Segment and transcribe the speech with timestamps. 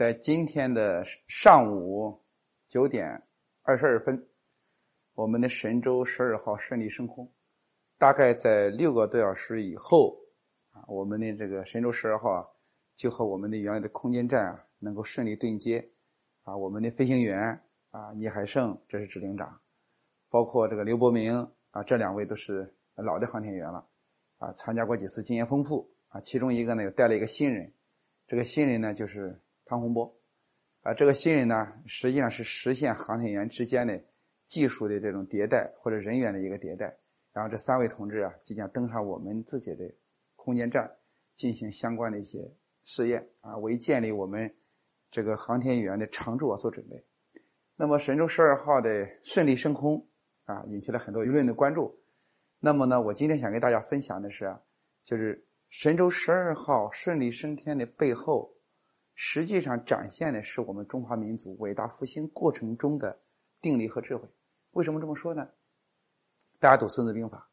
[0.00, 2.18] 在今天的上午
[2.66, 3.22] 九点
[3.60, 4.26] 二十二分，
[5.12, 7.30] 我们的神舟十二号顺利升空。
[7.98, 10.18] 大概在六个多小时以后，
[10.70, 12.50] 啊，我们的这个神舟十二号，
[12.94, 15.86] 就和我们的原来的空间站啊能够顺利对接。
[16.44, 17.38] 啊，我们的飞行员
[17.90, 19.60] 啊，聂海胜这是指令长，
[20.30, 23.86] 包括这个刘伯明啊，这两位都是老的航天员了，
[24.38, 25.86] 啊，参加过几次，经验丰富。
[26.08, 27.70] 啊，其中一个呢又带了一个新人，
[28.26, 29.38] 这个新人呢就是。
[29.70, 30.12] 汤洪波，
[30.82, 34.02] 啊，这个新人呢，实际上是实现航天员之间的
[34.48, 36.92] 技术的这种迭代或者人员的一个迭代。
[37.32, 39.88] 然后这三位同志啊，即将登上我们自己的
[40.34, 40.90] 空间站，
[41.36, 42.52] 进行相关的一些
[42.82, 44.52] 试验啊，为建立我们
[45.08, 47.00] 这个航天员的常驻做准备。
[47.76, 50.04] 那么神舟十二号的顺利升空
[50.46, 51.96] 啊，引起了很多舆论的关注。
[52.58, 54.52] 那么呢，我今天想跟大家分享的是，
[55.04, 58.52] 就是神舟十二号顺利升天的背后。
[59.22, 63.20] 实际上展现的是我们中华民族伟大复兴过程中的
[63.60, 64.26] 定力和智慧。
[64.70, 65.46] 为什么这么说呢？
[66.58, 67.36] 大家读《孙子兵法》，《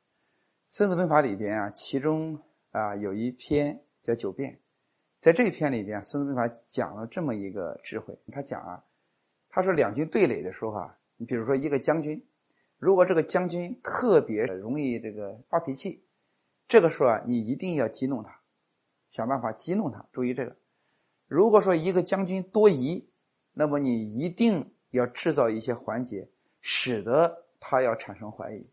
[0.70, 4.54] 孙子兵法》里边啊，其中啊有一篇叫《九变》。
[5.20, 8.18] 在这一篇里边，《孙子兵法》讲了这么一个智慧。
[8.32, 8.86] 他讲啊，
[9.50, 12.26] 他说两军对垒的时候啊，你比如说一个将军，
[12.78, 16.02] 如果这个将军特别容易这个发脾气，
[16.70, 18.40] 这个时候啊，你一定要激怒他，
[19.10, 20.06] 想办法激怒他。
[20.14, 20.56] 注意这个。
[21.28, 23.10] 如果说一个将军多疑，
[23.54, 26.30] 那么你一定要制造一些环节，
[26.62, 28.70] 使得他要产生怀疑，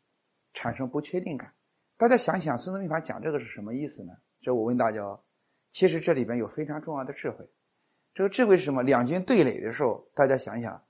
[0.53, 1.53] 产生不确定感。
[1.97, 4.13] 大家想想，《孙子兵法》讲这个是什么意思呢？
[4.41, 5.19] 这我问大家，
[5.71, 7.45] 其实这里边有非常重要的智慧。
[8.15, 8.85] 这个智慧是什么？
[8.85, 10.81] 两军对垒的时候，大家想想，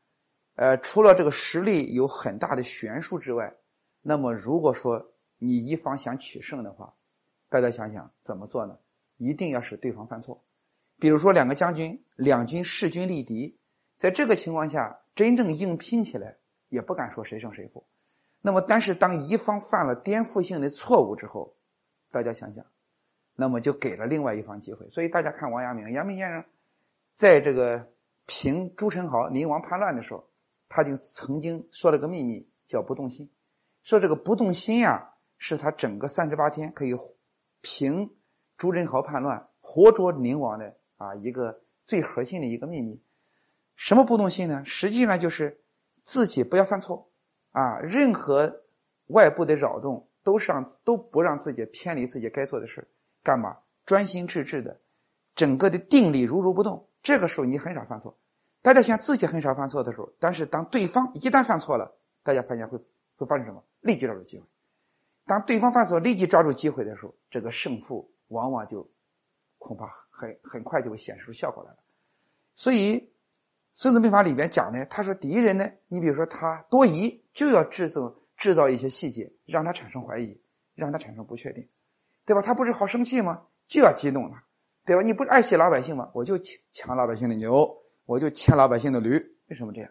[0.56, 3.54] 呃，除了这个实力有很大的悬殊之外，
[4.02, 6.94] 那么如果说你一方想取胜的话，
[7.48, 8.78] 大家想想怎么做呢？
[9.16, 10.44] 一定要使对方犯错。
[10.98, 13.58] 比如说，两个将军，两军势均力敌，
[13.98, 16.36] 在这个情况下，真正硬拼起来，
[16.68, 17.84] 也不敢说谁胜谁负。
[18.40, 21.56] 那么，但是当一方犯了颠覆性的错误之后，
[22.10, 22.64] 大家想想，
[23.34, 24.88] 那么就给了另外一方机会。
[24.88, 26.44] 所以大家看王阳明，阳明先生
[27.14, 27.90] 在这个
[28.26, 30.28] 平朱宸濠宁王叛乱的时候，
[30.68, 33.30] 他就曾经说了个秘密，叫不动心。
[33.82, 36.94] 说这个不动心呀，是他整个三十八天可以
[37.60, 38.14] 平
[38.56, 40.76] 朱宸濠叛乱、活捉宁王的。
[41.04, 42.98] 啊，一个最核心的一个秘密，
[43.76, 44.64] 什么不动心呢？
[44.64, 45.60] 实际上就是
[46.02, 47.10] 自己不要犯错
[47.52, 48.62] 啊，任何
[49.08, 52.88] 外部的扰动都是让都不让自己偏离自己该做的事
[53.22, 53.58] 干嘛？
[53.84, 54.80] 专心致志的，
[55.34, 56.88] 整个的定力如如不动。
[57.02, 58.16] 这个时候你很少犯错。
[58.62, 62.78] 大家想自己很少犯错的时候，但是当对方一旦犯错了，大家发现会
[63.16, 63.62] 会发生什么？
[63.82, 64.46] 立即抓住机会。
[65.26, 68.88] 当对方犯错，立即抓住机会的时候，这个胜负往往就。
[69.64, 71.78] 恐怕很很快就会显示出效果来了，
[72.54, 72.98] 所以
[73.72, 80.38] 《孙子兵法》里边讲呢，他说敌人呢，你比如说他多疑，就要制造制造一些细节，让他产生怀疑，
[80.74, 81.66] 让他产生不确定，
[82.26, 82.42] 对吧？
[82.42, 83.46] 他不是好生气吗？
[83.66, 84.44] 就要激动他，
[84.84, 85.00] 对吧？
[85.00, 86.10] 你不是爱惜老百姓吗？
[86.12, 89.12] 我就抢抢老百姓的牛，我就牵老百姓的驴，
[89.48, 89.90] 为什么这样？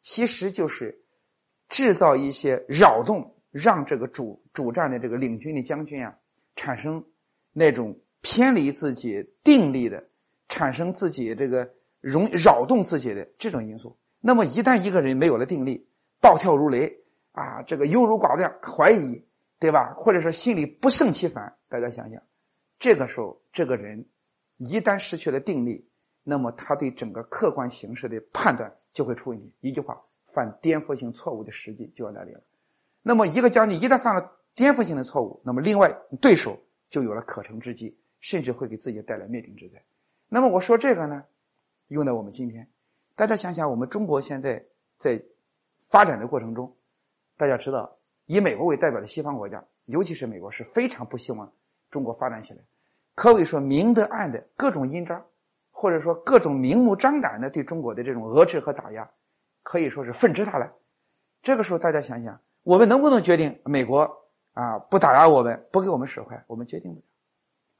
[0.00, 1.02] 其实就是
[1.68, 6.16] 制造一些扰动，让这个主主战的这个领军的将军啊，
[6.54, 7.04] 产生
[7.52, 7.98] 那种。
[8.22, 10.08] 偏离自己定力的，
[10.48, 11.70] 产生自己这个
[12.00, 13.96] 容扰动自己的这种因素。
[14.20, 15.86] 那么一旦一个人没有了定力，
[16.20, 17.00] 暴跳如雷
[17.32, 19.24] 啊，这个优柔寡断、怀疑，
[19.58, 19.94] 对吧？
[19.96, 22.22] 或者说心里不胜其烦，大家想想，
[22.78, 24.06] 这个时候这个人
[24.58, 25.88] 一旦失去了定力，
[26.22, 29.50] 那么他对整个客观形势的判断就会出问题。
[29.60, 32.42] 一句话，犯颠覆性错误的时机就要来临了。
[33.02, 37.96] 那么一个将军一旦犯了颠覆性的错误，那么另外对手就有了可乘之机。
[38.20, 39.82] 甚至会给自己带来灭顶之灾。
[40.28, 41.24] 那么我说这个呢，
[41.88, 42.68] 用在我们今天，
[43.16, 44.64] 大家想想，我们中国现在
[44.96, 45.20] 在
[45.88, 46.72] 发展的过程中，
[47.36, 51.52] 大家知道，以美国为代表的西方国家，尤其是美国，是非常不希望
[51.90, 52.60] 中国发展起来，
[53.14, 55.26] 可谓说明的暗的各种阴招，
[55.72, 59.10] 或者说各种明目张胆的对中国的这种遏制和打压，
[59.62, 60.70] 可以说是纷至沓来。
[61.42, 66.44] 这个时候，大家想想，我们能不能决定美国啊不打压我们，不给我们使坏？
[66.46, 67.04] 我们决定不了。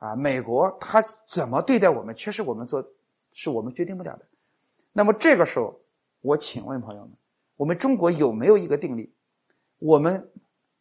[0.01, 2.83] 啊，美国他怎么对待我们，确实我们做
[3.33, 4.27] 是我们决定不了的。
[4.93, 5.79] 那么这个时候，
[6.23, 7.13] 我请问朋友们，
[7.57, 9.13] 我们中国有没有一个定力？
[9.79, 10.31] 我们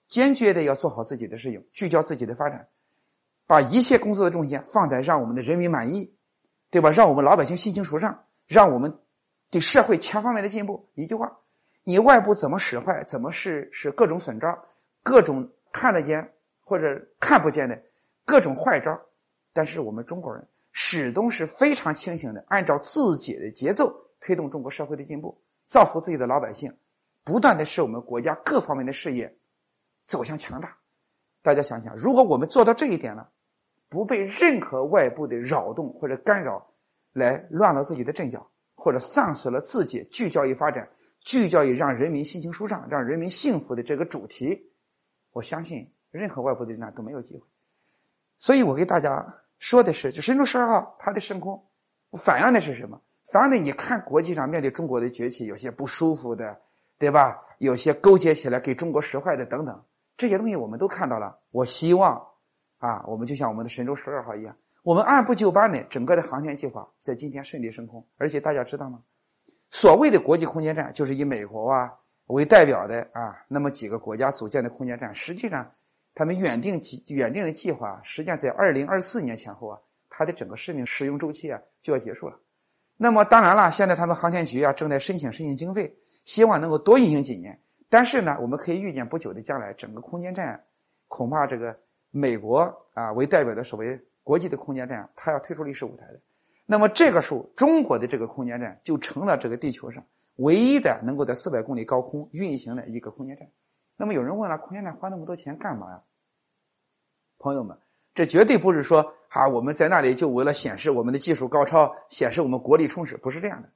[0.08, 2.70] 坚决的要做好自己的事情，聚焦自己的发展，
[3.46, 6.16] 把一切工作的重心放在让我们的人民满意，
[6.70, 6.90] 对吧？
[6.90, 8.98] 让我们老百姓心情舒畅，让我们
[9.52, 10.90] 对社会全方面的进步。
[10.96, 11.40] 一句话，
[11.84, 14.48] 你外部怎么使坏，怎么是是各种损招，
[15.04, 16.86] 各种看得见或者
[17.20, 17.84] 看不见的
[18.24, 18.98] 各种坏招。
[19.54, 26.76] 但是我们中国人始终是非常清醒的，按照自己的节奏推动中国社会的进步，造福自己的老百姓，
[27.24, 29.38] 不断的使我们国家各方面的事业
[30.06, 30.78] 走向强大。
[31.42, 33.30] 大家想想，如果我们做到这一点了，
[33.88, 36.72] 不被任何外部的扰动或者干扰
[37.14, 40.88] 来乱了自己的阵脚，或者丧失了自己聚焦于发展、
[41.22, 44.70] 聚焦于让人民心情舒畅、让人民幸福的这个主题，
[45.32, 47.42] 我相信任何外部的力量都没有机会。
[48.38, 51.64] 所以我给大家说的是，就神舟十二号它的升空，
[52.14, 53.00] 反映的是什么？
[53.32, 56.60] 反映的你看国际上面对中国的崛起，有些不舒服的，
[56.98, 57.38] 对吧？
[57.60, 59.84] 有些勾结起来给中国使坏的等等，
[60.18, 61.40] 这些东西我们都看到了。
[61.52, 62.26] 我希望。
[62.78, 68.08] 啊，我们就像我们的神舟十二号一样，我们按部就班的整个的航天计划在今天顺利升空。
[68.18, 69.02] 而且大家知道吗？
[69.70, 71.92] 所谓的国际空间站，就是以美国啊
[72.28, 75.14] 为代表的啊那么几个国家组建的空间站。
[75.14, 75.70] 实际上，
[76.16, 79.80] 他们远定计远定的计划，实际上在二零二四年前后啊，
[80.10, 82.40] 它的整个使命使用周期啊就要结束了。
[82.98, 85.96] 那么当然了，现在他们航天局啊正在申请申请经费，
[86.26, 87.60] 希望能够多运行几年。
[87.90, 90.64] 但是呢，我们可以预见不久的将来，整个空间站
[91.08, 91.80] 恐怕这个。
[92.12, 96.20] 美国啊为代表的所谓国际的空间站，它要退出历史舞台的。
[96.66, 100.04] 那么这个时候，中国的这个空间站就成了这个地球上
[100.38, 103.48] 唯一的能够在四百公里高空运行的一个空间站。
[104.00, 106.02] 那么有人问了，空间站花那么多钱干嘛呀？
[107.38, 107.78] 朋友们，
[108.16, 113.70] 这绝对不是说啊我们在那里就为了显示我们的技术高超，显示我们国力充实，不是这样的。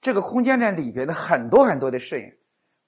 [0.00, 2.38] 这个空间站里边的很多很多的试验，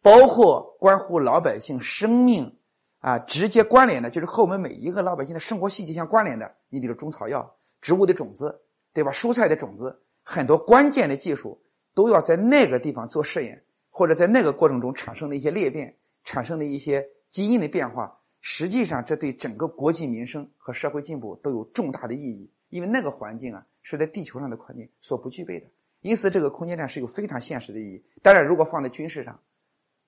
[0.01, 2.57] 包括关乎老百姓生命。
[3.01, 6.57] 啊，直接关联的，就是和我们每一个老百姓的生活细节相关联的。
[6.69, 8.61] 你比如中草药、植物的种子，
[8.93, 9.13] 对吧？
[9.13, 11.63] 蔬菜的种子，很多关键的技术
[11.95, 15.97] 都要在那个地方做试验，或者在那个过程中产生的一些裂变，
[16.29, 18.21] 产生的一些基因的变化。
[18.43, 25.67] 实际上，这对整个国计民生和社会进步都有重大的意义，因为那个环境啊，是在地球上的环境所不具备的。
[26.03, 28.05] 因此，这个空间站是有非常现实的意义。
[28.23, 29.41] 当然，如果放在军事上，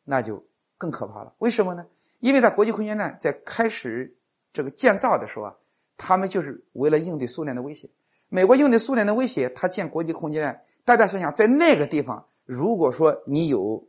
[0.04, 0.46] 那就
[0.76, 1.34] 更可怕了。
[1.38, 1.86] 为什么呢？
[2.18, 4.14] 因为在国际空间站在开始
[4.52, 5.56] 这个建造的时候啊，
[5.96, 7.88] 他们就是为了应对苏联的威胁。
[8.28, 10.62] 美国应对苏联的威胁，他建国际空间站。
[10.84, 13.88] 大家想想，在那个地方，如果说你有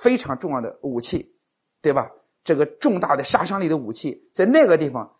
[0.00, 1.34] 非常重要的武器，
[1.80, 2.10] 对吧？
[2.42, 5.16] 这个重大的杀伤力的武器，在那个地方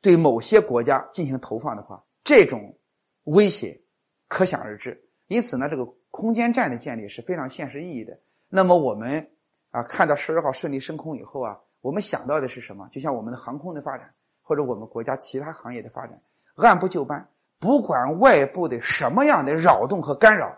[0.00, 2.78] 对某些国家进行投放的话，这种
[3.24, 3.80] 威胁
[4.28, 5.08] 可想而知。
[5.26, 8.18] 因此呢，这个空间站的建立是非常现实意义的。
[8.48, 9.30] 那么我们
[9.70, 11.60] 啊，看到十二号顺利升空以后啊。
[11.82, 12.88] 我们想到的是什么？
[12.90, 14.12] 就像我们的航空的发展，
[14.42, 16.20] 或者我们国家其他行业的发展，
[16.56, 17.28] 按部就班，
[17.60, 20.52] 不管外部的什么样的扰动和干扰。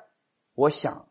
[0.55, 1.06] 我想，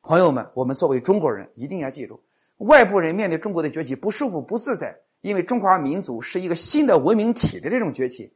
[0.00, 2.22] 朋友们，我们作为中国人，一定要记住，
[2.62, 8.32] 外部人面对中国的崛起不舒服、不自在，因为中华民族是一个新的文明体的这种崛起，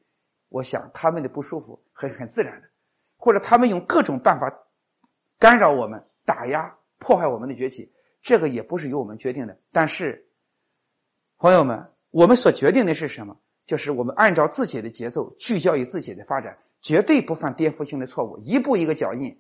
[0.49, 2.69] 我想他们的不舒服很很自然的，
[3.17, 4.53] 或者他们用各种办法
[5.39, 7.93] 干扰我们、打压、破坏我们的崛起，
[8.23, 10.23] 这个也不是由我们决定的，但是。
[11.39, 13.37] 朋友们，我们所决定的是什么？
[13.67, 19.39] 就是我们按照自己的节奏，聚焦于自己的发展，绝对不犯颠覆性的错误，一步一个脚印，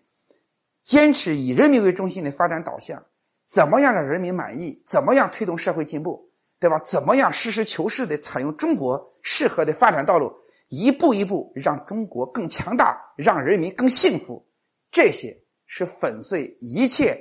[0.82, 3.02] 坚持以人民为中心的发展导向。
[3.46, 4.82] 怎么样让人民满意？
[4.84, 6.30] 怎么样推动社会进步？
[6.58, 6.78] 对吧？
[6.80, 10.32] 怎么样实事求是的采用中国适合的发展道路？
[10.68, 14.44] 一步一步让中国更强大，让人民更幸福。
[14.90, 17.16] 这些是粉碎一切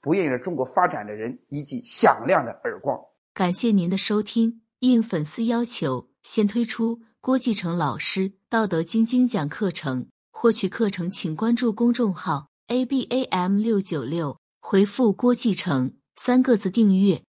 [0.00, 2.98] 不愿意让中国发展的人一记响亮的耳光。
[3.32, 4.62] 感谢您的收听。
[4.80, 10.06] 应粉丝要求，先推出郭继成老师《道德经》精讲课程。
[10.30, 17.27] 获取课程，请关注公众号 a b a m 六九六，回复“郭继承”三个字订阅。